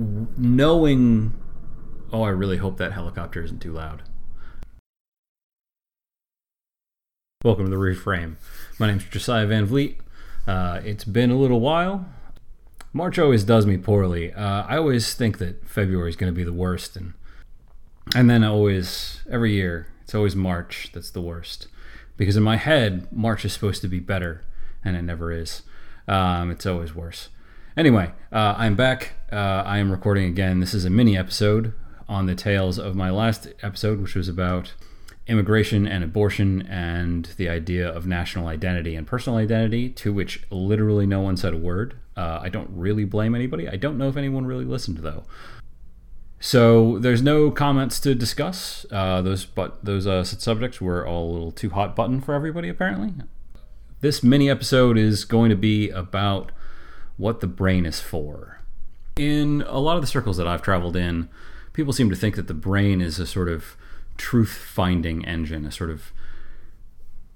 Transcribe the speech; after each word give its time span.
knowing, 0.00 1.34
oh, 2.12 2.22
I 2.22 2.30
really 2.30 2.56
hope 2.56 2.78
that 2.78 2.92
helicopter 2.92 3.42
isn't 3.42 3.60
too 3.60 3.72
loud. 3.72 4.02
Welcome 7.44 7.66
to 7.66 7.70
the 7.70 7.76
Reframe. 7.76 8.36
My 8.78 8.86
name's 8.86 9.04
Josiah 9.04 9.46
Van 9.46 9.66
Vliet. 9.66 9.98
Uh, 10.46 10.80
it's 10.84 11.04
been 11.04 11.30
a 11.30 11.38
little 11.38 11.60
while. 11.60 12.06
March 12.92 13.18
always 13.18 13.44
does 13.44 13.66
me 13.66 13.76
poorly. 13.76 14.32
Uh, 14.32 14.62
I 14.62 14.76
always 14.76 15.14
think 15.14 15.38
that 15.38 15.68
February 15.68 16.10
is 16.10 16.16
going 16.16 16.32
to 16.32 16.36
be 16.36 16.44
the 16.44 16.52
worst, 16.52 16.96
and 16.96 17.14
and 18.14 18.28
then 18.28 18.42
always 18.42 19.20
every 19.30 19.52
year 19.52 19.86
it's 20.02 20.14
always 20.14 20.34
March 20.34 20.90
that's 20.92 21.10
the 21.10 21.20
worst 21.20 21.68
because 22.16 22.36
in 22.36 22.42
my 22.42 22.56
head 22.56 23.06
March 23.12 23.44
is 23.44 23.52
supposed 23.52 23.80
to 23.82 23.88
be 23.88 24.00
better, 24.00 24.44
and 24.84 24.96
it 24.96 25.02
never 25.02 25.30
is. 25.30 25.62
Um, 26.08 26.50
it's 26.50 26.66
always 26.66 26.94
worse. 26.94 27.28
Anyway, 27.76 28.10
uh, 28.32 28.54
I'm 28.58 28.74
back. 28.74 29.12
Uh, 29.30 29.62
I 29.64 29.78
am 29.78 29.92
recording 29.92 30.24
again. 30.24 30.58
This 30.58 30.74
is 30.74 30.84
a 30.84 30.90
mini 30.90 31.16
episode 31.16 31.72
on 32.08 32.26
the 32.26 32.34
tails 32.34 32.78
of 32.78 32.96
my 32.96 33.10
last 33.10 33.46
episode, 33.62 34.00
which 34.00 34.16
was 34.16 34.28
about 34.28 34.74
immigration 35.28 35.86
and 35.86 36.02
abortion 36.02 36.62
and 36.62 37.26
the 37.36 37.48
idea 37.48 37.88
of 37.88 38.08
national 38.08 38.48
identity 38.48 38.96
and 38.96 39.06
personal 39.06 39.38
identity, 39.38 39.88
to 39.88 40.12
which 40.12 40.42
literally 40.50 41.06
no 41.06 41.20
one 41.20 41.36
said 41.36 41.54
a 41.54 41.56
word. 41.56 41.94
Uh, 42.16 42.40
I 42.42 42.48
don't 42.48 42.68
really 42.72 43.04
blame 43.04 43.36
anybody. 43.36 43.68
I 43.68 43.76
don't 43.76 43.96
know 43.96 44.08
if 44.08 44.16
anyone 44.16 44.46
really 44.46 44.64
listened, 44.64 44.98
though. 44.98 45.22
So 46.40 46.98
there's 46.98 47.22
no 47.22 47.52
comments 47.52 48.00
to 48.00 48.16
discuss. 48.16 48.84
Uh, 48.90 49.22
those 49.22 49.44
but 49.44 49.84
those 49.84 50.08
uh, 50.08 50.24
subjects 50.24 50.80
were 50.80 51.06
all 51.06 51.30
a 51.30 51.32
little 51.32 51.52
too 51.52 51.70
hot 51.70 51.94
button 51.94 52.20
for 52.20 52.34
everybody, 52.34 52.68
apparently. 52.68 53.12
This 54.00 54.24
mini 54.24 54.50
episode 54.50 54.98
is 54.98 55.24
going 55.24 55.50
to 55.50 55.56
be 55.56 55.90
about 55.90 56.50
what 57.20 57.40
the 57.40 57.46
brain 57.46 57.84
is 57.84 58.00
for. 58.00 58.62
In 59.14 59.62
a 59.66 59.78
lot 59.78 59.96
of 59.96 60.02
the 60.02 60.06
circles 60.06 60.38
that 60.38 60.46
I've 60.46 60.62
traveled 60.62 60.96
in, 60.96 61.28
people 61.74 61.92
seem 61.92 62.08
to 62.08 62.16
think 62.16 62.34
that 62.36 62.46
the 62.46 62.54
brain 62.54 63.02
is 63.02 63.18
a 63.18 63.26
sort 63.26 63.50
of 63.50 63.76
truth 64.16 64.52
finding 64.52 65.26
engine, 65.26 65.66
a 65.66 65.70
sort 65.70 65.90
of 65.90 66.12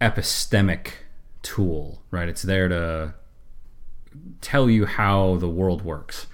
epistemic 0.00 0.92
tool, 1.42 2.00
right? 2.10 2.30
It's 2.30 2.40
there 2.40 2.66
to 2.68 3.14
tell 4.40 4.70
you 4.70 4.86
how 4.86 5.36
the 5.36 5.50
world 5.50 5.82
works. 5.82 6.28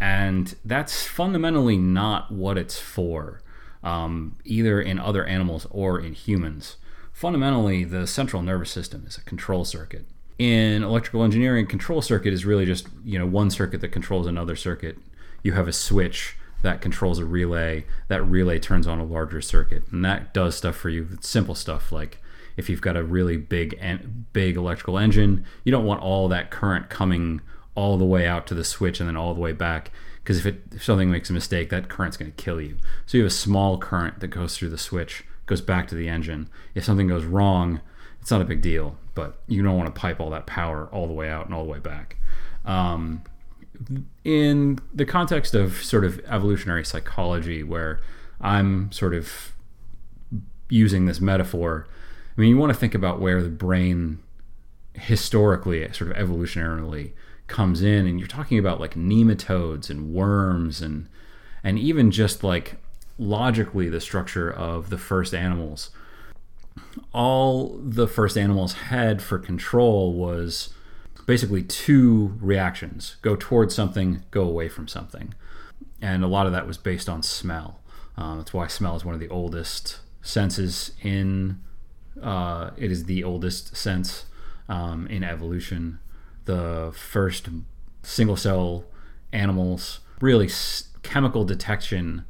And 0.00 0.54
that's 0.64 1.06
fundamentally 1.06 1.76
not 1.76 2.32
what 2.32 2.56
it's 2.56 2.78
for, 2.78 3.42
um, 3.82 4.36
either 4.46 4.80
in 4.80 4.98
other 4.98 5.26
animals 5.26 5.66
or 5.70 6.00
in 6.00 6.14
humans. 6.14 6.76
Fundamentally, 7.12 7.84
the 7.84 8.06
central 8.06 8.40
nervous 8.40 8.70
system 8.70 9.04
is 9.06 9.18
a 9.18 9.22
control 9.22 9.66
circuit 9.66 10.06
in 10.38 10.82
electrical 10.82 11.24
engineering, 11.24 11.66
control 11.66 12.00
circuit 12.00 12.32
is 12.32 12.44
really 12.44 12.64
just 12.64 12.88
you 13.04 13.18
know 13.18 13.26
one 13.26 13.50
circuit 13.50 13.80
that 13.80 13.88
controls 13.88 14.26
another 14.26 14.56
circuit. 14.56 14.98
You 15.42 15.52
have 15.52 15.68
a 15.68 15.72
switch 15.72 16.36
that 16.62 16.80
controls 16.80 17.18
a 17.18 17.24
relay. 17.24 17.84
That 18.08 18.22
relay 18.22 18.58
turns 18.58 18.86
on 18.86 18.98
a 18.98 19.04
larger 19.04 19.40
circuit, 19.40 19.84
and 19.90 20.04
that 20.04 20.32
does 20.32 20.56
stuff 20.56 20.76
for 20.76 20.88
you. 20.88 21.08
It's 21.12 21.28
simple 21.28 21.54
stuff 21.54 21.92
like 21.92 22.20
if 22.56 22.68
you've 22.68 22.80
got 22.80 22.96
a 22.96 23.04
really 23.04 23.36
big 23.36 23.76
en- 23.80 24.26
big 24.32 24.56
electrical 24.56 24.98
engine, 24.98 25.44
you 25.64 25.72
don't 25.72 25.84
want 25.84 26.02
all 26.02 26.28
that 26.28 26.50
current 26.50 26.88
coming 26.88 27.40
all 27.74 27.96
the 27.96 28.04
way 28.04 28.26
out 28.26 28.46
to 28.48 28.54
the 28.54 28.64
switch 28.64 28.98
and 28.98 29.08
then 29.08 29.16
all 29.16 29.34
the 29.34 29.40
way 29.40 29.52
back 29.52 29.92
because 30.28 30.44
if, 30.44 30.74
if 30.74 30.84
something 30.84 31.10
makes 31.10 31.30
a 31.30 31.32
mistake, 31.32 31.70
that 31.70 31.88
current's 31.88 32.18
going 32.18 32.30
to 32.30 32.42
kill 32.42 32.60
you. 32.60 32.76
So 33.06 33.16
you 33.16 33.24
have 33.24 33.32
a 33.32 33.34
small 33.34 33.78
current 33.78 34.20
that 34.20 34.28
goes 34.28 34.58
through 34.58 34.68
the 34.68 34.76
switch, 34.76 35.24
goes 35.46 35.62
back 35.62 35.88
to 35.88 35.94
the 35.94 36.06
engine. 36.06 36.50
If 36.74 36.84
something 36.84 37.08
goes 37.08 37.24
wrong, 37.24 37.80
it's 38.28 38.30
not 38.30 38.42
a 38.42 38.44
big 38.44 38.60
deal, 38.60 38.94
but 39.14 39.40
you 39.46 39.62
don't 39.62 39.78
want 39.78 39.86
to 39.86 39.98
pipe 39.98 40.20
all 40.20 40.28
that 40.28 40.44
power 40.44 40.86
all 40.92 41.06
the 41.06 41.14
way 41.14 41.30
out 41.30 41.46
and 41.46 41.54
all 41.54 41.64
the 41.64 41.70
way 41.70 41.78
back. 41.78 42.18
Um, 42.66 43.22
in 44.22 44.78
the 44.92 45.06
context 45.06 45.54
of 45.54 45.82
sort 45.82 46.04
of 46.04 46.20
evolutionary 46.26 46.84
psychology, 46.84 47.62
where 47.62 48.00
I'm 48.38 48.92
sort 48.92 49.14
of 49.14 49.54
using 50.68 51.06
this 51.06 51.22
metaphor, 51.22 51.86
I 52.36 52.42
mean, 52.42 52.50
you 52.50 52.58
want 52.58 52.70
to 52.70 52.78
think 52.78 52.94
about 52.94 53.18
where 53.18 53.42
the 53.42 53.48
brain 53.48 54.18
historically, 54.92 55.90
sort 55.94 56.10
of 56.10 56.16
evolutionarily, 56.18 57.12
comes 57.46 57.80
in, 57.80 58.06
and 58.06 58.18
you're 58.18 58.28
talking 58.28 58.58
about 58.58 58.78
like 58.78 58.94
nematodes 58.94 59.88
and 59.88 60.12
worms 60.12 60.82
and 60.82 61.08
and 61.64 61.78
even 61.78 62.10
just 62.10 62.44
like 62.44 62.76
logically 63.16 63.88
the 63.88 64.02
structure 64.02 64.50
of 64.50 64.90
the 64.90 64.98
first 64.98 65.34
animals 65.34 65.92
all 67.12 67.78
the 67.82 68.06
first 68.06 68.36
animals 68.36 68.74
had 68.74 69.22
for 69.22 69.38
control 69.38 70.12
was 70.12 70.72
basically 71.26 71.62
two 71.62 72.36
reactions 72.40 73.16
go 73.22 73.36
towards 73.36 73.74
something, 73.74 74.22
go 74.30 74.42
away 74.42 74.68
from 74.68 74.88
something. 74.88 75.34
And 76.00 76.24
a 76.24 76.28
lot 76.28 76.46
of 76.46 76.52
that 76.52 76.66
was 76.66 76.78
based 76.78 77.08
on 77.08 77.22
smell. 77.22 77.80
Uh, 78.16 78.36
that's 78.36 78.52
why 78.52 78.66
smell 78.66 78.96
is 78.96 79.04
one 79.04 79.14
of 79.14 79.20
the 79.20 79.28
oldest 79.28 80.00
senses 80.22 80.92
in, 81.02 81.60
uh, 82.22 82.70
it 82.76 82.90
is 82.90 83.04
the 83.04 83.22
oldest 83.24 83.76
sense 83.76 84.26
um, 84.68 85.06
in 85.08 85.22
evolution. 85.22 85.98
The 86.44 86.92
first 86.94 87.48
single 88.02 88.36
cell 88.36 88.84
animals, 89.32 90.00
really 90.20 90.46
s- 90.46 90.88
chemical 91.02 91.44
detection 91.44 92.24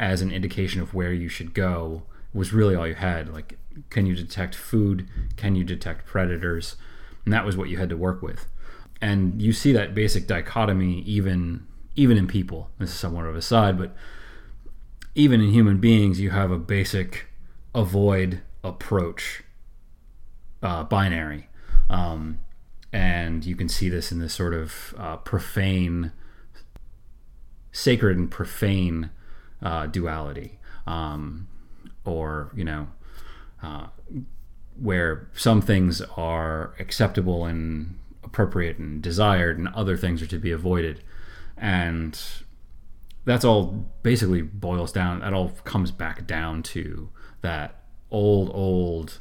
as 0.00 0.22
an 0.22 0.32
indication 0.32 0.80
of 0.80 0.92
where 0.92 1.12
you 1.12 1.28
should 1.28 1.54
go 1.54 2.02
was 2.34 2.52
really 2.52 2.74
all 2.74 2.86
you 2.86 2.94
had. 2.94 3.32
Like 3.32 3.58
can 3.90 4.06
you 4.06 4.14
detect 4.14 4.54
food? 4.54 5.08
Can 5.36 5.56
you 5.56 5.64
detect 5.64 6.06
predators? 6.06 6.76
And 7.24 7.32
that 7.32 7.44
was 7.44 7.56
what 7.56 7.68
you 7.68 7.78
had 7.78 7.88
to 7.88 7.96
work 7.96 8.22
with. 8.22 8.46
And 9.00 9.40
you 9.40 9.52
see 9.52 9.72
that 9.72 9.94
basic 9.94 10.26
dichotomy 10.26 11.00
even 11.02 11.66
even 11.96 12.16
in 12.16 12.26
people. 12.26 12.70
This 12.78 12.90
is 12.90 12.96
somewhat 12.96 13.26
of 13.26 13.36
a 13.36 13.42
side, 13.42 13.78
but 13.78 13.94
even 15.14 15.40
in 15.40 15.50
human 15.50 15.78
beings, 15.78 16.20
you 16.20 16.30
have 16.30 16.50
a 16.50 16.58
basic 16.58 17.26
avoid 17.72 18.42
approach 18.64 19.44
uh, 20.62 20.82
binary. 20.82 21.48
Um, 21.88 22.40
and 22.92 23.44
you 23.44 23.54
can 23.54 23.68
see 23.68 23.88
this 23.88 24.10
in 24.10 24.18
this 24.18 24.34
sort 24.34 24.54
of 24.54 24.94
uh, 24.98 25.18
profane, 25.18 26.10
sacred 27.70 28.16
and 28.16 28.28
profane 28.28 29.10
uh, 29.62 29.86
duality. 29.86 30.58
Um, 30.86 31.46
or, 32.04 32.50
you 32.54 32.64
know, 32.64 32.88
uh, 33.62 33.86
where 34.80 35.28
some 35.34 35.60
things 35.60 36.00
are 36.16 36.74
acceptable 36.78 37.44
and 37.44 37.98
appropriate 38.22 38.78
and 38.78 39.02
desired, 39.02 39.58
and 39.58 39.68
other 39.68 39.96
things 39.96 40.20
are 40.22 40.26
to 40.26 40.38
be 40.38 40.50
avoided. 40.50 41.02
And 41.56 42.20
that's 43.24 43.44
all 43.44 43.88
basically 44.02 44.42
boils 44.42 44.92
down, 44.92 45.20
that 45.20 45.32
all 45.32 45.50
comes 45.64 45.90
back 45.90 46.26
down 46.26 46.62
to 46.64 47.08
that 47.40 47.82
old, 48.10 48.50
old 48.52 49.20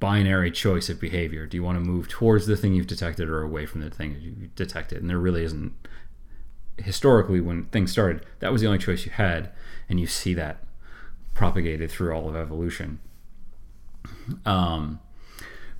binary 0.00 0.50
choice 0.50 0.90
of 0.90 1.00
behavior. 1.00 1.46
Do 1.46 1.56
you 1.56 1.62
want 1.62 1.78
to 1.78 1.84
move 1.84 2.08
towards 2.08 2.46
the 2.46 2.56
thing 2.56 2.74
you've 2.74 2.86
detected 2.86 3.28
or 3.28 3.42
away 3.42 3.64
from 3.64 3.80
the 3.80 3.90
thing 3.90 4.18
you 4.20 4.50
detected? 4.56 5.00
And 5.00 5.08
there 5.08 5.18
really 5.18 5.44
isn't, 5.44 5.72
historically, 6.76 7.40
when 7.40 7.66
things 7.66 7.92
started, 7.92 8.26
that 8.40 8.52
was 8.52 8.60
the 8.60 8.66
only 8.66 8.78
choice 8.78 9.06
you 9.06 9.12
had. 9.12 9.50
And 9.88 10.00
you 10.00 10.06
see 10.06 10.34
that 10.34 10.64
propagated 11.34 11.90
through 11.90 12.12
all 12.12 12.28
of 12.28 12.36
evolution. 12.36 13.00
Um, 14.44 15.00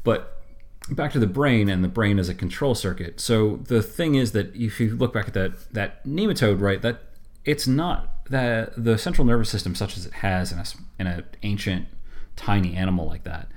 but 0.04 0.42
back 0.90 1.12
to 1.12 1.18
the 1.18 1.26
brain 1.26 1.68
and 1.68 1.84
the 1.84 1.88
brain 1.88 2.18
as 2.18 2.28
a 2.28 2.34
control 2.34 2.74
circuit. 2.74 3.20
So 3.20 3.56
the 3.56 3.82
thing 3.82 4.14
is 4.14 4.32
that 4.32 4.54
if 4.54 4.80
you 4.80 4.94
look 4.96 5.12
back 5.12 5.28
at 5.28 5.34
that 5.34 5.72
that 5.72 6.04
nematode, 6.04 6.60
right, 6.60 6.80
that 6.82 7.02
it's 7.44 7.66
not 7.66 8.24
that 8.30 8.72
the 8.82 8.98
central 8.98 9.26
nervous 9.26 9.50
system, 9.50 9.74
such 9.74 9.96
as 9.96 10.06
it 10.06 10.14
has 10.14 10.52
in 10.52 10.58
a 10.58 10.64
in 10.98 11.06
an 11.06 11.24
ancient 11.42 11.88
tiny 12.36 12.74
animal 12.74 13.06
like 13.06 13.24
that, 13.24 13.48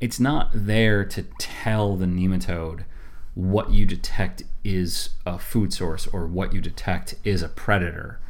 it's 0.00 0.20
not 0.20 0.50
there 0.54 1.04
to 1.04 1.22
tell 1.38 1.96
the 1.96 2.06
nematode 2.06 2.84
what 3.34 3.70
you 3.70 3.86
detect 3.86 4.42
is 4.64 5.10
a 5.24 5.38
food 5.38 5.72
source 5.72 6.06
or 6.08 6.26
what 6.26 6.52
you 6.52 6.60
detect 6.60 7.14
is 7.24 7.42
a 7.42 7.48
predator. 7.48 8.20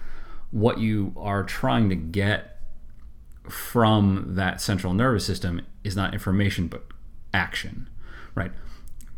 What 0.51 0.79
you 0.79 1.15
are 1.17 1.43
trying 1.45 1.89
to 1.91 1.97
get 1.97 2.60
from 3.51 4.35
that 4.35 4.61
central 4.61 4.93
nervous 4.93 5.25
system 5.25 5.63
is 5.85 5.97
not 5.97 6.15
information 6.15 6.69
but 6.69 6.85
action, 7.35 7.89
right? 8.35 8.53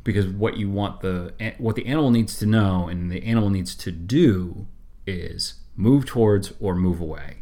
Because 0.04 0.26
what 0.26 0.56
you 0.56 0.70
want 0.70 1.00
the 1.00 1.32
what 1.58 1.76
the 1.76 1.86
animal 1.86 2.10
needs 2.10 2.38
to 2.38 2.46
know 2.46 2.88
and 2.88 3.10
the 3.10 3.22
animal 3.24 3.50
needs 3.50 3.74
to 3.76 3.92
do 3.92 4.66
is 5.06 5.54
move 5.76 6.06
towards 6.06 6.52
or 6.60 6.74
move 6.74 7.00
away. 7.00 7.38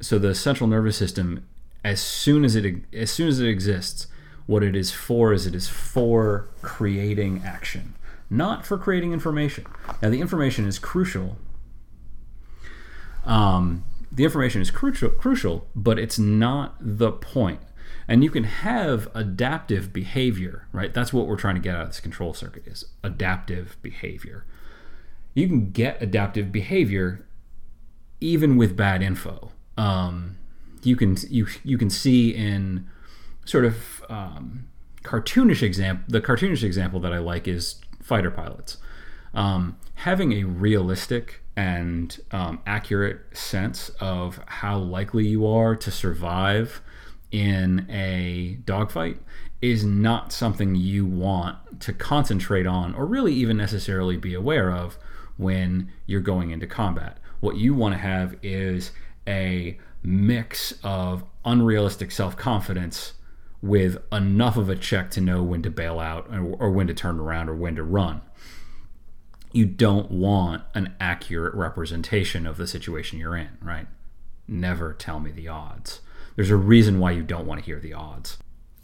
So 0.00 0.18
the 0.18 0.34
central 0.34 0.68
nervous 0.68 0.96
system, 0.96 1.46
as 1.84 2.00
soon 2.00 2.44
as 2.44 2.56
it 2.56 2.84
as 2.92 3.10
soon 3.10 3.28
as 3.28 3.40
it 3.40 3.48
exists, 3.48 4.08
what 4.46 4.62
it 4.62 4.74
is 4.74 4.90
for 4.90 5.32
is 5.32 5.46
it 5.46 5.54
is 5.54 5.68
for 5.68 6.48
creating 6.62 7.42
action, 7.44 7.94
not 8.28 8.66
for 8.66 8.76
creating 8.76 9.12
information. 9.12 9.66
Now 10.00 10.10
the 10.10 10.20
information 10.20 10.66
is 10.66 10.78
crucial. 10.78 11.36
Um, 13.24 13.84
the 14.14 14.24
information 14.24 14.60
is 14.60 14.70
crucial, 14.70 15.08
crucial, 15.08 15.66
but 15.74 15.98
it's 15.98 16.18
not 16.18 16.76
the 16.80 17.10
point. 17.10 17.60
And 18.06 18.22
you 18.22 18.30
can 18.30 18.44
have 18.44 19.08
adaptive 19.14 19.92
behavior, 19.92 20.66
right? 20.72 20.92
That's 20.92 21.12
what 21.12 21.26
we're 21.26 21.36
trying 21.36 21.54
to 21.54 21.60
get 21.60 21.74
out 21.74 21.82
of 21.82 21.88
this 21.88 22.00
control 22.00 22.34
circuit 22.34 22.66
is 22.66 22.84
adaptive 23.02 23.76
behavior. 23.82 24.44
you 25.34 25.48
can 25.48 25.70
get 25.70 26.00
adaptive 26.02 26.52
behavior 26.52 27.26
even 28.20 28.56
with 28.56 28.76
bad 28.76 29.02
info. 29.02 29.50
Um, 29.76 30.36
you 30.82 30.96
can 30.96 31.16
you 31.28 31.46
you 31.64 31.78
can 31.78 31.90
see 31.90 32.30
in 32.30 32.88
sort 33.44 33.64
of 33.64 34.04
um, 34.08 34.68
cartoonish 35.02 35.62
example. 35.62 36.04
The 36.08 36.20
cartoonish 36.20 36.62
example 36.62 37.00
that 37.00 37.12
I 37.12 37.18
like 37.18 37.48
is 37.48 37.76
fighter 38.02 38.30
pilots. 38.30 38.76
Um, 39.34 39.78
having 39.94 40.32
a 40.32 40.44
realistic 40.44 41.41
and 41.56 42.18
um, 42.30 42.60
accurate 42.66 43.20
sense 43.36 43.90
of 44.00 44.40
how 44.46 44.78
likely 44.78 45.26
you 45.26 45.46
are 45.46 45.76
to 45.76 45.90
survive 45.90 46.80
in 47.30 47.86
a 47.90 48.58
dogfight 48.64 49.18
is 49.60 49.84
not 49.84 50.32
something 50.32 50.74
you 50.74 51.06
want 51.06 51.80
to 51.80 51.92
concentrate 51.92 52.66
on 52.66 52.94
or 52.94 53.06
really 53.06 53.32
even 53.32 53.56
necessarily 53.56 54.16
be 54.16 54.34
aware 54.34 54.70
of 54.70 54.98
when 55.36 55.90
you're 56.06 56.20
going 56.20 56.50
into 56.50 56.66
combat. 56.66 57.18
What 57.40 57.56
you 57.56 57.74
want 57.74 57.94
to 57.94 57.98
have 57.98 58.36
is 58.42 58.92
a 59.26 59.78
mix 60.02 60.74
of 60.82 61.24
unrealistic 61.44 62.10
self 62.10 62.36
confidence 62.36 63.14
with 63.62 63.98
enough 64.10 64.56
of 64.56 64.68
a 64.68 64.76
check 64.76 65.10
to 65.12 65.20
know 65.20 65.42
when 65.42 65.62
to 65.62 65.70
bail 65.70 66.00
out 66.00 66.26
or, 66.32 66.56
or, 66.58 66.70
when 66.70 66.88
to 66.88 66.94
turn 66.94 67.20
around 67.20 67.48
or 67.48 67.54
when 67.54 67.76
to 67.76 67.82
run. 67.84 68.20
You 69.52 69.66
don't 69.66 70.10
want 70.10 70.64
an 70.74 70.94
accurate 70.98 71.54
representation 71.54 72.46
of 72.46 72.56
the 72.56 72.66
situation 72.66 73.18
you're 73.18 73.36
in, 73.36 73.58
right? 73.60 73.86
Never 74.48 74.92
tell 74.92 75.20
me 75.20 75.30
the 75.30 75.48
odds. 75.48 76.00
There's 76.36 76.50
a 76.50 76.56
reason 76.56 76.98
why 76.98 77.12
you 77.12 77.22
don't 77.22 77.46
want 77.46 77.60
to 77.60 77.66
hear 77.66 77.78
the 77.78 77.92
odds 77.92 78.38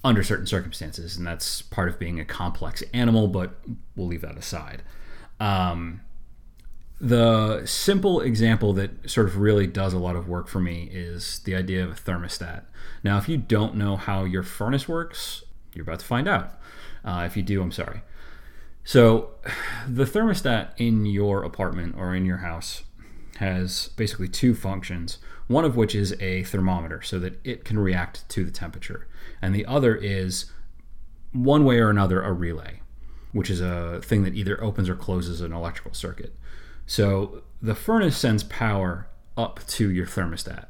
under 0.05 0.23
certain 0.23 0.47
circumstances, 0.47 1.17
and 1.17 1.27
that's 1.27 1.63
part 1.63 1.89
of 1.89 1.99
being 1.99 2.21
a 2.21 2.25
complex 2.25 2.83
animal, 2.93 3.29
but 3.29 3.59
we'll 3.97 4.07
leave 4.07 4.21
that 4.21 4.37
aside. 4.37 4.83
Um, 5.41 6.03
the 7.01 7.65
simple 7.65 8.21
example 8.21 8.73
that 8.75 9.09
sort 9.09 9.27
of 9.27 9.39
really 9.39 9.67
does 9.67 9.93
a 9.93 9.99
lot 9.99 10.17
of 10.17 10.29
work 10.29 10.49
for 10.49 10.61
me 10.61 10.89
is 10.93 11.41
the 11.41 11.55
idea 11.55 11.85
of 11.85 11.91
a 11.93 11.95
thermostat. 11.95 12.63
Now, 13.05 13.19
if 13.19 13.29
you 13.29 13.37
don't 13.37 13.77
know 13.77 13.97
how 13.97 14.25
your 14.25 14.43
furnace 14.43 14.89
works, 14.89 15.45
you're 15.75 15.85
about 15.85 16.01
to 16.01 16.07
find 16.07 16.29
out. 16.29 16.59
Uh, 17.05 17.23
if 17.25 17.37
you 17.37 17.43
do, 17.43 17.63
I'm 17.63 17.73
sorry. 17.73 18.03
So, 18.89 19.33
the 19.87 20.07
thermostat 20.07 20.71
in 20.79 21.05
your 21.05 21.45
apartment 21.45 21.97
or 21.99 22.15
in 22.15 22.25
your 22.25 22.39
house 22.39 22.85
has 23.37 23.89
basically 23.97 24.29
two 24.29 24.55
functions, 24.55 25.19
one 25.47 25.67
of 25.67 25.77
which 25.77 25.95
is 25.95 26.15
a 26.23 26.45
thermometer 26.45 27.03
so 27.03 27.19
that 27.19 27.39
it 27.45 27.67
can 27.67 27.79
react 27.79 28.27
to 28.31 28.47
the 28.47 28.51
temperature, 28.51 29.07
and 29.43 29.55
the 29.55 29.67
other 29.67 29.95
is 29.95 30.47
one 31.33 31.67
way 31.67 31.81
or 31.81 31.91
another 31.91 32.23
a 32.23 32.33
relay, 32.33 32.81
which 33.33 33.51
is 33.51 33.61
a 33.61 34.01
thing 34.03 34.23
that 34.23 34.35
either 34.35 34.59
opens 34.65 34.89
or 34.89 34.95
closes 34.95 35.43
an 35.43 35.53
electrical 35.53 35.93
circuit. 35.93 36.35
So 36.87 37.43
the 37.61 37.75
furnace 37.75 38.17
sends 38.17 38.43
power 38.45 39.07
up 39.37 39.61
to 39.67 39.91
your 39.91 40.07
thermostat, 40.07 40.69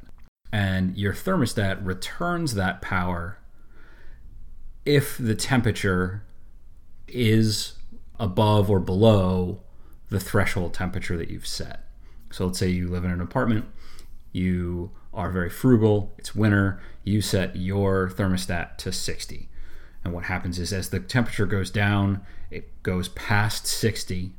and 0.53 0.97
your 0.97 1.13
thermostat 1.13 1.87
returns 1.87 2.55
that 2.55 2.83
power 2.83 3.39
if 4.85 5.17
the 5.17 5.37
temperature 5.37 6.25
is 7.07 7.75
above 8.19 8.71
or 8.71 8.81
below 8.81 9.61
the 10.11 10.21
threshold 10.21 10.75
temperature 10.75 11.17
that 11.17 11.31
you've 11.31 11.47
set. 11.47 11.85
So 12.31 12.47
let's 12.47 12.59
say 12.59 12.69
you 12.69 12.89
live 12.89 13.05
in 13.05 13.11
an 13.11 13.21
apartment, 13.21 13.67
you 14.33 14.91
are 15.15 15.31
very 15.31 15.51
frugal, 15.51 16.13
it's 16.19 16.35
winter, 16.35 16.81
you 17.05 17.21
set 17.21 17.57
your 17.57 18.11
thermostat 18.11 18.77
to 18.79 18.93
60. 18.93 19.49
And 20.05 20.13
what 20.13 20.25
happens 20.25 20.59
is 20.59 20.73
as 20.73 20.91
the 20.91 21.01
temperature 21.01 21.47
goes 21.47 21.71
down, 21.71 22.23
it 22.51 22.83
goes 22.83 23.09
past 23.09 23.67
60 23.67 24.33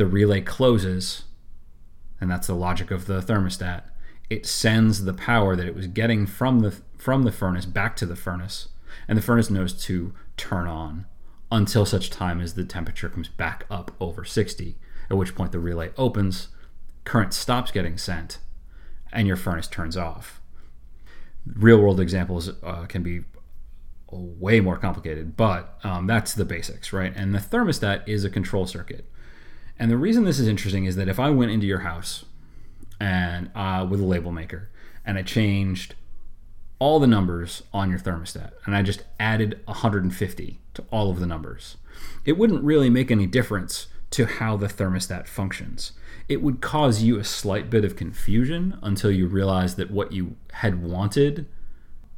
the 0.00 0.06
relay 0.06 0.40
closes, 0.40 1.24
and 2.22 2.30
that's 2.30 2.46
the 2.46 2.54
logic 2.54 2.90
of 2.90 3.04
the 3.04 3.20
thermostat. 3.20 3.82
It 4.30 4.46
sends 4.46 5.04
the 5.04 5.12
power 5.12 5.54
that 5.54 5.66
it 5.66 5.74
was 5.74 5.88
getting 5.88 6.26
from 6.26 6.60
the 6.60 6.74
from 6.96 7.24
the 7.24 7.32
furnace 7.32 7.66
back 7.66 7.96
to 7.96 8.06
the 8.06 8.16
furnace, 8.16 8.68
and 9.06 9.18
the 9.18 9.22
furnace 9.22 9.50
knows 9.50 9.74
to 9.84 10.14
turn 10.38 10.66
on 10.66 11.04
until 11.50 11.84
such 11.84 12.10
time 12.10 12.40
as 12.40 12.54
the 12.54 12.64
temperature 12.64 13.08
comes 13.08 13.28
back 13.28 13.64
up 13.70 13.92
over 14.00 14.24
60, 14.24 14.76
at 15.10 15.16
which 15.16 15.34
point 15.34 15.52
the 15.52 15.58
relay 15.58 15.90
opens, 15.96 16.48
current 17.04 17.34
stops 17.34 17.70
getting 17.70 17.98
sent, 17.98 18.38
and 19.12 19.26
your 19.26 19.36
furnace 19.36 19.66
turns 19.66 19.96
off. 19.96 20.40
Real 21.46 21.80
world 21.80 22.00
examples 22.00 22.50
uh, 22.62 22.86
can 22.86 23.02
be 23.02 23.24
way 24.10 24.60
more 24.60 24.76
complicated, 24.76 25.36
but 25.36 25.78
um, 25.84 26.06
that's 26.06 26.34
the 26.34 26.44
basics, 26.44 26.92
right? 26.92 27.12
And 27.14 27.34
the 27.34 27.38
thermostat 27.38 28.08
is 28.08 28.24
a 28.24 28.30
control 28.30 28.66
circuit. 28.66 29.04
And 29.78 29.90
the 29.90 29.96
reason 29.96 30.24
this 30.24 30.38
is 30.38 30.46
interesting 30.46 30.84
is 30.84 30.96
that 30.96 31.08
if 31.08 31.18
I 31.18 31.30
went 31.30 31.50
into 31.50 31.66
your 31.66 31.80
house 31.80 32.24
and 33.00 33.50
uh, 33.54 33.86
with 33.88 34.00
a 34.00 34.04
label 34.04 34.30
maker 34.30 34.68
and 35.04 35.16
I 35.16 35.22
changed 35.22 35.94
all 36.80 36.98
the 36.98 37.06
numbers 37.06 37.62
on 37.72 37.90
your 37.90 38.00
thermostat 38.00 38.50
and 38.64 38.74
I 38.74 38.82
just 38.82 39.04
added 39.20 39.60
150 39.66 40.60
to 40.74 40.84
all 40.90 41.10
of 41.10 41.20
the 41.20 41.26
numbers, 41.26 41.76
it 42.24 42.36
wouldn't 42.36 42.64
really 42.64 42.90
make 42.90 43.12
any 43.12 43.26
difference 43.26 43.86
to 44.10 44.26
how 44.26 44.56
the 44.56 44.66
thermostat 44.66 45.28
functions. 45.28 45.92
It 46.28 46.42
would 46.42 46.60
cause 46.60 47.02
you 47.02 47.18
a 47.18 47.24
slight 47.24 47.70
bit 47.70 47.84
of 47.84 47.94
confusion 47.94 48.76
until 48.82 49.10
you 49.10 49.26
realize 49.26 49.76
that 49.76 49.90
what 49.90 50.12
you 50.12 50.36
had 50.54 50.82
wanted 50.82 51.46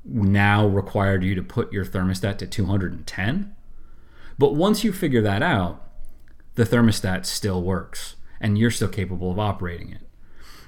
now 0.04 0.66
required 0.66 1.22
you 1.22 1.34
to 1.34 1.42
put 1.42 1.72
your 1.72 1.84
thermostat 1.84 2.38
to 2.38 2.46
210. 2.46 3.54
But 4.38 4.54
once 4.54 4.84
you 4.84 4.92
figure 4.92 5.22
that 5.22 5.42
out, 5.42 5.86
the 6.54 6.64
thermostat 6.64 7.26
still 7.26 7.62
works 7.62 8.16
and 8.40 8.58
you're 8.58 8.70
still 8.70 8.88
capable 8.88 9.30
of 9.30 9.38
operating 9.38 9.90
it. 9.90 10.00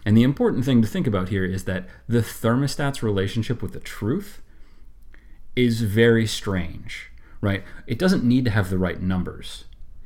And 0.05 0.17
the 0.17 0.23
important 0.23 0.65
thing 0.65 0.83
to 0.83 0.89
think 0.89 1.07
about 1.07 1.31
here 1.31 1.45
is 1.45 1.65
that 1.65 1.87
the 2.09 2.21
thermostat's 2.21 3.03
relationship 3.03 3.63
with 3.63 3.73
the 3.73 3.81
truth 3.81 4.43
is 5.57 5.81
very 5.81 6.27
strange, 6.27 7.11
right? 7.41 7.65
It 7.87 7.99
doesn't 7.99 8.25
need 8.25 8.45
to 8.45 8.51
have 8.51 8.71
the 8.71 8.79
right 8.79 9.01
numbers. 9.01 9.65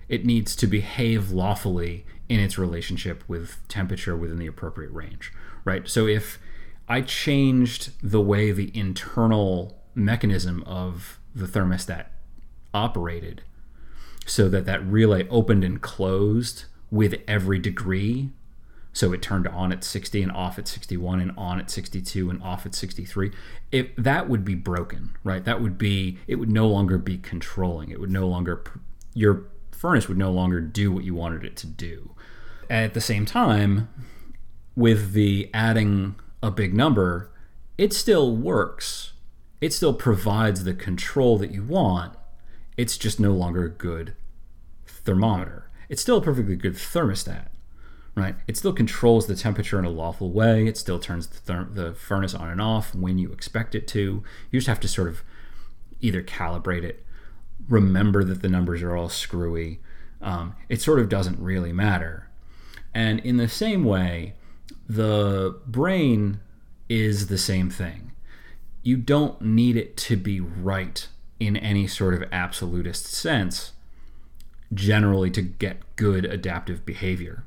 It 0.09 0.25
needs 0.25 0.55
to 0.56 0.67
behave 0.67 1.31
lawfully 1.31 2.06
in 2.29 2.41
its 2.41 2.59
relationship 2.59 3.25
with 3.27 3.59
temperature 3.69 4.17
within 4.17 4.39
the 4.39 4.47
appropriate 4.47 4.93
range, 4.93 5.33
right? 5.65 5.89
So 5.89 6.06
if 6.06 6.39
I 6.89 7.03
changed 7.03 7.93
the 8.03 8.21
way 8.21 8.53
the 8.53 8.77
internal 8.77 9.79
mechanism 9.95 10.62
of 10.65 11.19
the 11.35 11.47
thermostat 11.47 12.06
operated 12.73 13.43
so 14.25 14.49
that 14.49 14.65
that 14.67 14.85
relay 14.87 15.27
opened 15.29 15.65
and 15.65 15.81
closed 15.81 16.65
with 16.91 17.17
every 17.27 17.59
degree. 17.59 18.31
So 18.99 19.12
it 19.12 19.23
turned 19.23 19.47
on 19.47 19.71
at 19.71 19.85
60 19.85 20.25
and 20.25 20.33
off 20.33 20.59
at 20.59 20.67
61 20.67 21.21
and 21.21 21.31
on 21.38 21.61
at 21.61 21.71
62 21.71 22.31
and 22.31 22.43
off 22.43 22.67
at 22.67 22.75
63. 22.75 23.31
If 23.71 23.95
that 23.95 24.28
would 24.28 24.45
be 24.45 24.57
broken, 24.57 25.17
right? 25.23 25.45
That 25.45 25.62
would 25.62 25.78
be 25.78 26.19
it 26.26 26.35
would 26.35 26.50
no 26.50 26.67
longer 26.67 26.99
be 26.99 27.17
controlling. 27.17 27.90
It 27.90 28.00
would 28.00 28.11
no 28.11 28.26
longer 28.26 28.64
your 29.14 29.45
furnace 29.71 30.09
would 30.09 30.19
no 30.19 30.33
longer 30.33 30.61
do 30.61 30.90
what 30.90 31.05
you 31.05 31.14
wanted 31.14 31.45
it 31.45 31.57
to 31.59 31.69
do. 31.69 32.17
At 32.69 32.95
the 32.95 33.00
same 33.00 33.25
time, 33.25 33.88
with 34.75 35.12
the 35.12 35.49
adding 35.55 36.17
a 36.43 36.50
big 36.50 36.75
number, 36.75 37.31
it 37.78 37.93
still 37.93 38.35
works. 38.35 39.12
It 39.61 39.73
still 39.73 39.95
provides 39.95 40.64
the 40.64 40.75
control 40.75 41.38
that 41.38 41.52
you 41.52 41.62
want. 41.62 42.14
It's 42.76 42.99
just 42.99 43.21
no 43.21 43.33
longer 43.33 43.67
a 43.67 43.71
good 43.71 44.17
thermometer. 44.88 45.71
It's 45.88 46.02
still 46.02 46.17
a 46.17 46.21
perfectly 46.21 46.57
good 46.57 46.75
thermostat, 46.75 47.50
right? 48.18 48.34
It 48.46 48.56
still 48.56 48.72
controls 48.72 49.26
the 49.26 49.34
temperature 49.37 49.78
in 49.78 49.84
a 49.84 49.90
lawful 49.90 50.30
way. 50.30 50.66
It 50.66 50.76
still 50.76 50.98
turns 50.98 51.26
the, 51.26 51.52
therm- 51.52 51.75
the 51.75 51.94
furnace 51.94 52.34
on 52.34 52.50
and 52.50 52.60
off 52.60 52.94
when 52.94 53.18
you 53.18 53.32
expect 53.32 53.75
it 53.75 53.87
to. 53.88 54.22
You 54.50 54.58
just 54.58 54.66
have 54.66 54.80
to 54.80 54.88
sort 54.88 55.08
of 55.08 55.22
either 56.00 56.22
calibrate 56.22 56.84
it, 56.84 57.04
remember 57.68 58.25
that 58.25 58.42
the 58.42 58.48
numbers 58.48 58.82
are 58.82 58.96
all 58.96 59.08
screwy. 59.08 59.80
Um, 60.20 60.54
it 60.68 60.80
sort 60.80 60.98
of 60.98 61.08
doesn't 61.08 61.40
really 61.40 61.72
matter. 61.72 62.28
And 62.94 63.20
in 63.20 63.37
the 63.37 63.48
same 63.48 63.84
way, 63.84 64.34
the 64.88 65.60
brain 65.66 66.40
is 66.88 67.26
the 67.26 67.38
same 67.38 67.70
thing. 67.70 68.12
You 68.82 68.96
don't 68.96 69.40
need 69.42 69.76
it 69.76 69.96
to 69.98 70.16
be 70.16 70.40
right 70.40 71.06
in 71.38 71.56
any 71.56 71.87
sort 71.87 72.14
of 72.14 72.25
absolutist 72.32 73.06
sense 73.06 73.72
generally 74.72 75.30
to 75.30 75.42
get 75.42 75.96
good 75.96 76.25
adaptive 76.25 76.84
behavior. 76.84 77.44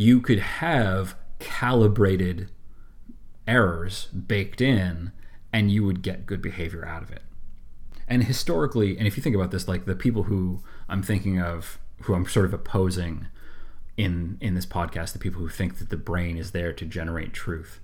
You 0.00 0.22
could 0.22 0.38
have 0.38 1.14
calibrated 1.40 2.48
errors 3.46 4.06
baked 4.06 4.62
in 4.62 5.12
and 5.52 5.70
you 5.70 5.84
would 5.84 6.00
get 6.00 6.24
good 6.24 6.40
behavior 6.40 6.86
out 6.86 7.02
of 7.02 7.10
it. 7.10 7.20
And 8.08 8.24
historically, 8.24 8.96
and 8.96 9.06
if 9.06 9.18
you 9.18 9.22
think 9.22 9.36
about 9.36 9.50
this, 9.50 9.68
like 9.68 9.84
the 9.84 9.94
people 9.94 10.22
who 10.22 10.62
I'm 10.88 11.02
thinking 11.02 11.38
of, 11.38 11.78
who 12.04 12.14
I'm 12.14 12.24
sort 12.24 12.46
of 12.46 12.54
opposing 12.54 13.26
in 13.98 14.38
in 14.40 14.54
this 14.54 14.64
podcast, 14.64 15.12
the 15.12 15.18
people 15.18 15.42
who 15.42 15.50
think 15.50 15.76
that 15.80 15.90
the 15.90 15.98
brain 15.98 16.38
is 16.38 16.52
there 16.52 16.72
to 16.72 16.86
generate 16.86 17.34
truth, 17.34 17.78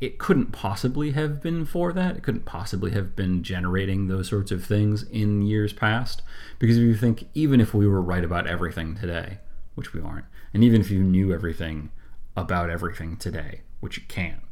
it 0.00 0.16
couldn't 0.16 0.52
possibly 0.52 1.10
have 1.10 1.42
been 1.42 1.66
for 1.66 1.92
that. 1.92 2.16
It 2.16 2.22
couldn't 2.22 2.46
possibly 2.46 2.92
have 2.92 3.14
been 3.14 3.42
generating 3.42 4.06
those 4.08 4.30
sorts 4.30 4.50
of 4.52 4.64
things 4.64 5.02
in 5.02 5.42
years 5.42 5.74
past. 5.74 6.22
Because 6.58 6.78
if 6.78 6.82
you 6.82 6.94
think, 6.94 7.28
even 7.34 7.60
if 7.60 7.74
we 7.74 7.86
were 7.86 8.00
right 8.00 8.24
about 8.24 8.46
everything 8.46 8.96
today, 8.96 9.40
which 9.74 9.92
we 9.92 10.00
aren't, 10.00 10.24
And 10.52 10.64
even 10.64 10.80
if 10.80 10.90
you 10.90 11.02
knew 11.02 11.32
everything 11.32 11.90
about 12.36 12.70
everything 12.70 13.16
today, 13.16 13.62
which 13.80 13.98
you 13.98 14.04
can't, 14.08 14.42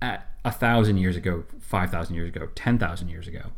at 0.00 0.28
a 0.44 0.50
thousand 0.50 0.96
years 0.96 1.16
ago, 1.16 1.44
5,000 1.60 2.14
years 2.14 2.28
ago, 2.28 2.48
10,000 2.54 3.08
years 3.08 3.28
ago, 3.28 3.52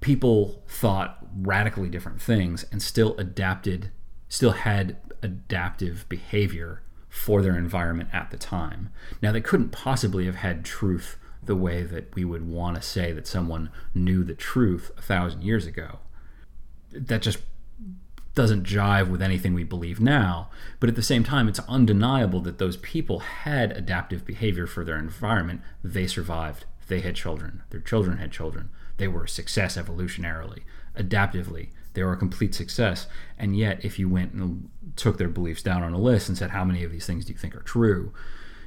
people 0.00 0.62
thought 0.68 1.18
radically 1.36 1.88
different 1.88 2.20
things 2.20 2.64
and 2.70 2.82
still 2.82 3.16
adapted, 3.16 3.90
still 4.28 4.52
had 4.52 4.96
adaptive 5.22 6.08
behavior 6.08 6.82
for 7.08 7.42
their 7.42 7.56
environment 7.56 8.10
at 8.12 8.30
the 8.30 8.36
time. 8.36 8.90
Now, 9.22 9.32
they 9.32 9.40
couldn't 9.40 9.70
possibly 9.70 10.26
have 10.26 10.36
had 10.36 10.64
truth 10.64 11.16
the 11.42 11.56
way 11.56 11.82
that 11.82 12.14
we 12.14 12.24
would 12.24 12.46
want 12.46 12.76
to 12.76 12.82
say 12.82 13.12
that 13.12 13.26
someone 13.26 13.70
knew 13.94 14.22
the 14.22 14.34
truth 14.34 14.90
a 14.98 15.02
thousand 15.02 15.42
years 15.42 15.66
ago. 15.66 15.98
That 16.92 17.22
just 17.22 17.38
doesn't 18.38 18.62
jive 18.62 19.10
with 19.10 19.20
anything 19.20 19.52
we 19.52 19.64
believe 19.64 19.98
now. 19.98 20.48
But 20.78 20.88
at 20.88 20.94
the 20.94 21.02
same 21.02 21.24
time, 21.24 21.48
it's 21.48 21.58
undeniable 21.68 22.40
that 22.42 22.58
those 22.58 22.76
people 22.76 23.18
had 23.18 23.72
adaptive 23.72 24.24
behavior 24.24 24.68
for 24.68 24.84
their 24.84 24.96
environment. 24.96 25.60
They 25.82 26.06
survived. 26.06 26.64
They 26.86 27.00
had 27.00 27.16
children. 27.16 27.64
Their 27.70 27.80
children 27.80 28.18
had 28.18 28.30
children. 28.30 28.70
They 28.96 29.08
were 29.08 29.24
a 29.24 29.28
success 29.28 29.76
evolutionarily, 29.76 30.60
adaptively. 30.96 31.70
They 31.94 32.04
were 32.04 32.12
a 32.12 32.16
complete 32.16 32.54
success. 32.54 33.08
And 33.36 33.56
yet, 33.56 33.84
if 33.84 33.98
you 33.98 34.08
went 34.08 34.34
and 34.34 34.70
took 34.94 35.18
their 35.18 35.28
beliefs 35.28 35.64
down 35.64 35.82
on 35.82 35.92
a 35.92 35.98
list 35.98 36.28
and 36.28 36.38
said, 36.38 36.50
How 36.50 36.64
many 36.64 36.84
of 36.84 36.92
these 36.92 37.06
things 37.06 37.24
do 37.24 37.32
you 37.32 37.38
think 37.40 37.56
are 37.56 37.62
true? 37.62 38.12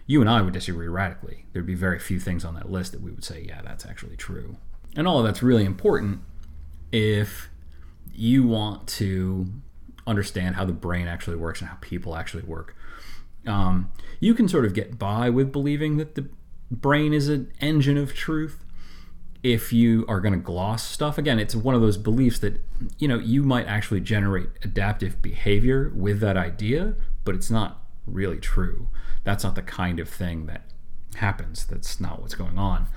you 0.05 0.19
and 0.19 0.29
I 0.29 0.41
would 0.41 0.53
disagree 0.53 0.89
radically. 0.89 1.45
There'd 1.53 1.65
be 1.65 1.75
very 1.75 1.97
few 1.97 2.19
things 2.19 2.43
on 2.43 2.55
that 2.55 2.69
list 2.69 2.91
that 2.91 2.99
we 2.99 3.11
would 3.11 3.23
say, 3.23 3.45
Yeah, 3.47 3.61
that's 3.61 3.85
actually 3.85 4.17
true. 4.17 4.57
And 4.97 5.07
all 5.07 5.19
of 5.19 5.25
that's 5.25 5.41
really 5.41 5.63
important 5.63 6.19
if 6.91 7.50
you 8.13 8.45
want 8.45 8.87
to 8.87 9.47
understand 10.07 10.55
how 10.55 10.65
the 10.65 10.73
brain 10.73 11.07
actually 11.07 11.37
works 11.37 11.61
and 11.61 11.69
how 11.69 11.77
people 11.81 12.15
actually 12.15 12.43
work. 12.43 12.75
Um, 13.47 13.91
you 14.19 14.33
can 14.33 14.47
sort 14.47 14.65
of 14.65 14.73
get 14.73 14.99
by 14.99 15.29
with 15.29 15.51
believing 15.51 15.97
that 15.97 16.15
the 16.15 16.27
brain 16.69 17.13
is 17.13 17.27
an 17.27 17.51
engine 17.59 17.97
of 17.97 18.13
truth 18.13 18.63
if 19.43 19.73
you 19.73 20.05
are 20.07 20.21
going 20.21 20.33
to 20.33 20.39
gloss 20.39 20.87
stuff. 20.87 21.17
Again 21.17 21.39
it's 21.39 21.55
one 21.55 21.75
of 21.75 21.81
those 21.81 21.97
beliefs 21.97 22.39
that 22.39 22.61
you 22.99 23.07
know 23.07 23.17
you 23.19 23.43
might 23.43 23.67
actually 23.67 23.99
generate 24.01 24.49
adaptive 24.63 25.21
behavior 25.21 25.91
with 25.95 26.19
that 26.19 26.37
idea 26.37 26.95
but 27.23 27.35
it's 27.35 27.51
not 27.51 27.83
really 28.05 28.37
true. 28.37 28.87
That's 29.23 29.43
not 29.43 29.55
the 29.55 29.61
kind 29.61 29.99
of 29.99 30.09
thing 30.09 30.45
that 30.47 30.63
happens. 31.15 31.65
That's 31.65 31.99
not 31.99 32.21
what's 32.21 32.35
going 32.35 32.57
on. 32.57 32.87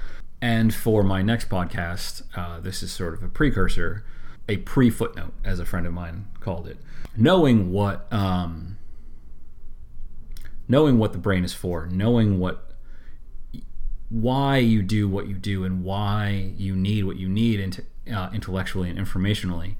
And 0.40 0.74
for 0.74 1.02
my 1.02 1.22
next 1.22 1.48
podcast 1.48 2.22
uh, 2.36 2.60
this 2.60 2.82
is 2.82 2.92
sort 2.92 3.14
of 3.14 3.22
a 3.22 3.28
precursor 3.28 4.04
a 4.48 4.58
pre 4.58 4.90
footnote 4.90 5.32
as 5.44 5.60
a 5.60 5.64
friend 5.64 5.86
of 5.86 5.92
mine 5.92 6.26
called 6.40 6.66
it 6.66 6.78
knowing 7.16 7.70
what 7.72 8.12
um, 8.12 8.76
knowing 10.68 10.98
what 10.98 11.12
the 11.12 11.18
brain 11.18 11.44
is 11.44 11.54
for 11.54 11.86
knowing 11.86 12.38
what 12.38 12.72
why 14.08 14.58
you 14.58 14.82
do 14.82 15.08
what 15.08 15.26
you 15.26 15.34
do 15.34 15.64
and 15.64 15.82
why 15.82 16.52
you 16.56 16.76
need 16.76 17.04
what 17.04 17.16
you 17.16 17.28
need 17.28 17.84
uh, 18.12 18.30
intellectually 18.32 18.90
and 18.90 18.98
informationally 18.98 19.76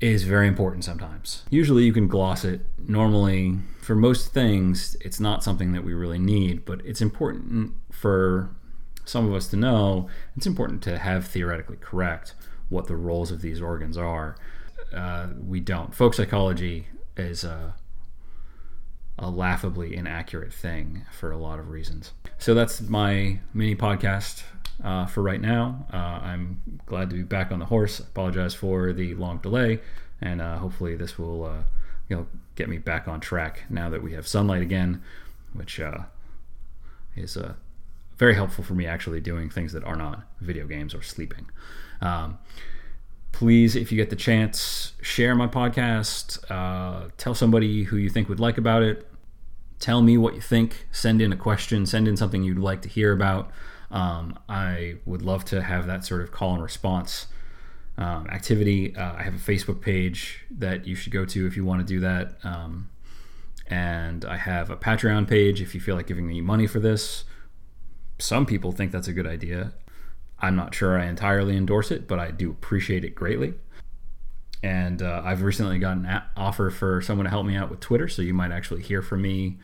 is 0.00 0.22
very 0.24 0.48
important 0.48 0.84
sometimes. 0.84 1.44
Usually 1.50 1.84
you 1.84 1.92
can 1.92 2.08
gloss 2.08 2.44
it. 2.44 2.62
Normally, 2.78 3.58
for 3.80 3.94
most 3.94 4.32
things, 4.32 4.96
it's 5.00 5.20
not 5.20 5.44
something 5.44 5.72
that 5.72 5.84
we 5.84 5.92
really 5.92 6.18
need, 6.18 6.64
but 6.64 6.80
it's 6.84 7.02
important 7.02 7.74
for 7.90 8.50
some 9.04 9.28
of 9.28 9.34
us 9.34 9.48
to 9.48 9.56
know. 9.56 10.08
It's 10.36 10.46
important 10.46 10.82
to 10.84 10.98
have 10.98 11.26
theoretically 11.26 11.76
correct 11.76 12.34
what 12.70 12.86
the 12.86 12.96
roles 12.96 13.30
of 13.30 13.42
these 13.42 13.60
organs 13.60 13.98
are. 13.98 14.36
Uh, 14.94 15.28
we 15.46 15.60
don't. 15.60 15.94
Folk 15.94 16.14
psychology 16.14 16.86
is 17.16 17.44
a, 17.44 17.74
a 19.18 19.28
laughably 19.28 19.94
inaccurate 19.94 20.52
thing 20.52 21.04
for 21.12 21.30
a 21.30 21.36
lot 21.36 21.58
of 21.58 21.68
reasons. 21.68 22.12
So 22.38 22.54
that's 22.54 22.80
my 22.80 23.40
mini 23.52 23.76
podcast 23.76 24.42
uh, 24.82 25.06
for 25.06 25.22
right 25.22 25.40
now. 25.40 25.86
Uh, 25.92 25.96
I'm 26.22 26.80
glad 26.86 27.10
to 27.10 27.16
be 27.16 27.22
back 27.22 27.52
on 27.52 27.58
the 27.58 27.66
horse. 27.66 28.00
Apologize 28.00 28.54
for 28.54 28.92
the 28.92 29.14
long 29.14 29.38
delay, 29.38 29.80
and 30.20 30.40
uh, 30.40 30.56
hopefully 30.56 30.96
this 30.96 31.18
will 31.18 31.44
uh, 31.44 31.62
you 32.08 32.16
know 32.16 32.26
get 32.54 32.68
me 32.68 32.78
back 32.78 33.06
on 33.08 33.20
track 33.20 33.64
now 33.68 33.90
that 33.90 34.02
we 34.02 34.12
have 34.12 34.26
sunlight 34.26 34.62
again, 34.62 35.02
which 35.52 35.78
uh, 35.80 35.98
is 37.16 37.36
uh, 37.36 37.54
very 38.20 38.34
helpful 38.36 38.62
for 38.62 38.74
me 38.74 38.86
actually 38.86 39.20
doing 39.20 39.50
things 39.50 39.72
that 39.72 39.82
are 39.82 39.96
not 39.96 40.22
video 40.40 40.68
games 40.68 40.94
or 40.94 41.02
sleeping. 41.02 41.50
Um, 42.00 42.38
please, 43.32 43.74
if 43.74 43.90
you 43.90 43.96
get 43.96 44.10
the 44.10 44.16
chance, 44.16 44.92
share 45.02 45.34
my 45.34 45.48
podcast. 45.48 46.46
tell 47.16 47.34
somebody 47.34 47.82
who 47.82 47.96
you 47.96 48.08
think 48.08 48.28
would 48.28 48.40
like 48.40 48.56
about 48.56 48.84
it 48.84 49.10
tell 49.80 50.02
me 50.02 50.16
what 50.16 50.34
you 50.34 50.40
think. 50.40 50.86
Send 50.92 51.20
in 51.20 51.32
a 51.32 51.36
question. 51.36 51.86
Send 51.86 52.06
in 52.06 52.16
something 52.16 52.44
you'd 52.44 52.58
like 52.58 52.82
to 52.82 52.88
hear 52.88 53.12
about. 53.12 53.50
Um, 53.90 54.38
I 54.48 54.96
would 55.04 55.22
love 55.22 55.44
to 55.46 55.62
have 55.62 55.86
that 55.88 56.04
sort 56.04 56.20
of 56.20 56.30
call 56.30 56.54
and 56.54 56.62
response 56.62 57.26
um, 57.98 58.28
activity. 58.28 58.94
Uh, 58.94 59.14
I 59.14 59.22
have 59.22 59.34
a 59.34 59.38
Facebook 59.38 59.80
page 59.80 60.44
that 60.50 60.86
you 60.86 60.94
should 60.94 61.12
go 61.12 61.24
to 61.24 61.46
if 61.46 61.56
you 61.56 61.64
want 61.64 61.80
to 61.80 61.86
do 61.86 61.98
that. 62.00 62.36
Um, 62.44 62.90
and 63.66 64.24
I 64.24 64.36
have 64.36 64.70
a 64.70 64.76
Patreon 64.76 65.26
page 65.26 65.60
if 65.60 65.74
you 65.74 65.80
feel 65.80 65.96
like 65.96 66.06
giving 66.06 66.26
me 66.26 66.40
money 66.40 66.66
for 66.66 66.78
this. 66.78 67.24
Some 68.20 68.46
people 68.46 68.72
think 68.72 68.92
that's 68.92 69.08
a 69.08 69.12
good 69.12 69.26
idea. 69.26 69.72
I'm 70.38 70.56
not 70.56 70.74
sure 70.74 70.98
I 70.98 71.06
entirely 71.06 71.56
endorse 71.56 71.90
it, 71.90 72.08
but 72.08 72.18
I 72.18 72.30
do 72.30 72.50
appreciate 72.50 73.04
it 73.04 73.14
greatly 73.14 73.54
and 74.62 75.00
uh, 75.00 75.22
I've 75.24 75.42
recently 75.42 75.78
gotten 75.78 76.04
an 76.04 76.22
offer 76.36 76.70
for 76.70 77.00
someone 77.00 77.24
to 77.24 77.30
help 77.30 77.46
me 77.46 77.56
out 77.56 77.70
with 77.70 77.80
Twitter, 77.80 78.08
so 78.08 78.22
you 78.22 78.34
might 78.34 78.52
actually 78.52 78.82
hear 78.82 79.00
from 79.00 79.22
me 79.22 79.58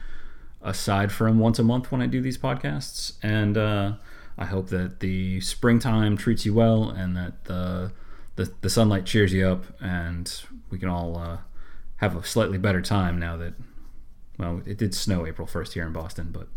aside 0.62 1.12
from 1.12 1.38
once 1.38 1.58
a 1.58 1.62
month 1.62 1.92
when 1.92 2.00
I 2.00 2.06
do 2.06 2.20
these 2.20 2.38
podcasts. 2.38 3.12
And 3.22 3.58
uh, 3.58 3.92
I 4.38 4.46
hope 4.46 4.68
that 4.70 5.00
the 5.00 5.40
springtime 5.42 6.16
treats 6.16 6.46
you 6.46 6.54
well, 6.54 6.88
and 6.88 7.16
that 7.16 7.44
the 7.44 7.92
the, 8.36 8.52
the 8.60 8.70
sunlight 8.70 9.06
cheers 9.06 9.32
you 9.32 9.46
up, 9.46 9.64
and 9.80 10.42
we 10.70 10.78
can 10.78 10.88
all 10.88 11.18
uh, 11.18 11.38
have 11.96 12.16
a 12.16 12.24
slightly 12.24 12.58
better 12.58 12.80
time 12.80 13.18
now 13.18 13.36
that 13.36 13.54
well, 14.38 14.62
it 14.66 14.78
did 14.78 14.94
snow 14.94 15.26
April 15.26 15.46
first 15.46 15.74
here 15.74 15.86
in 15.86 15.92
Boston, 15.92 16.30
but 16.32 16.48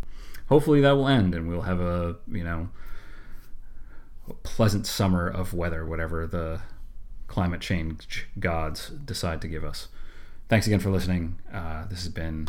hopefully 0.50 0.82
that 0.82 0.92
will 0.92 1.08
end, 1.08 1.34
and 1.34 1.48
we'll 1.48 1.62
have 1.62 1.80
a 1.80 2.16
you 2.30 2.44
know 2.44 2.68
a 4.28 4.34
pleasant 4.34 4.86
summer 4.86 5.26
of 5.26 5.54
weather, 5.54 5.86
whatever 5.86 6.26
the 6.26 6.60
climate 7.26 7.60
change 7.60 8.26
gods 8.38 8.88
decide 8.88 9.40
to 9.40 9.48
give 9.48 9.64
us. 9.64 9.88
Thanks 10.48 10.66
again 10.66 10.80
for 10.80 10.90
listening. 10.90 11.38
Uh, 11.52 11.86
this 11.86 12.00
has 12.00 12.12
been 12.12 12.48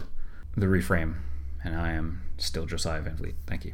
The 0.57 0.65
Reframe, 0.65 1.17
and 1.63 1.75
I 1.75 1.93
am 1.93 2.23
still 2.37 2.65
Josiah 2.65 3.01
Van 3.01 3.15
Vliet. 3.15 3.35
Thank 3.45 3.63
you. 3.63 3.69